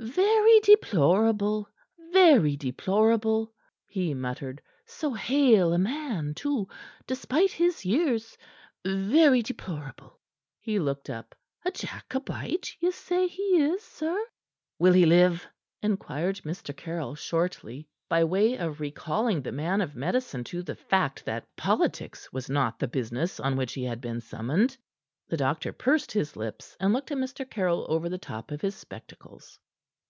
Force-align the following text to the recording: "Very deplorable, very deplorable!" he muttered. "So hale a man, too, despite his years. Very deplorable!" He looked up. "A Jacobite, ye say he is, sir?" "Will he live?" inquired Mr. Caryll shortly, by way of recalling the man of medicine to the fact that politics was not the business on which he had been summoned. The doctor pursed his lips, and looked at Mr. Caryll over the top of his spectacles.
"Very 0.00 0.60
deplorable, 0.60 1.68
very 2.12 2.56
deplorable!" 2.56 3.52
he 3.88 4.14
muttered. 4.14 4.62
"So 4.86 5.12
hale 5.12 5.72
a 5.72 5.78
man, 5.78 6.34
too, 6.34 6.68
despite 7.04 7.50
his 7.50 7.84
years. 7.84 8.38
Very 8.86 9.42
deplorable!" 9.42 10.20
He 10.60 10.78
looked 10.78 11.10
up. 11.10 11.34
"A 11.64 11.72
Jacobite, 11.72 12.76
ye 12.78 12.92
say 12.92 13.26
he 13.26 13.42
is, 13.60 13.82
sir?" 13.82 14.16
"Will 14.78 14.92
he 14.92 15.04
live?" 15.04 15.44
inquired 15.82 16.36
Mr. 16.44 16.76
Caryll 16.76 17.16
shortly, 17.16 17.88
by 18.08 18.22
way 18.22 18.56
of 18.56 18.78
recalling 18.78 19.42
the 19.42 19.50
man 19.50 19.80
of 19.80 19.96
medicine 19.96 20.44
to 20.44 20.62
the 20.62 20.76
fact 20.76 21.24
that 21.24 21.44
politics 21.56 22.32
was 22.32 22.48
not 22.48 22.78
the 22.78 22.86
business 22.86 23.40
on 23.40 23.56
which 23.56 23.72
he 23.74 23.82
had 23.82 24.00
been 24.00 24.20
summoned. 24.20 24.76
The 25.28 25.36
doctor 25.36 25.72
pursed 25.72 26.12
his 26.12 26.36
lips, 26.36 26.76
and 26.78 26.92
looked 26.92 27.10
at 27.10 27.18
Mr. 27.18 27.48
Caryll 27.50 27.84
over 27.90 28.08
the 28.08 28.16
top 28.16 28.52
of 28.52 28.60
his 28.60 28.76
spectacles. 28.76 29.58